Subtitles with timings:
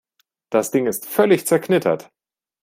[0.49, 2.09] Das Ding ist völlig zerknittert.